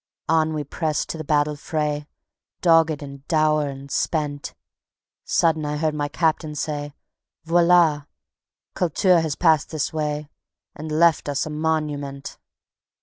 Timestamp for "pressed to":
0.63-1.17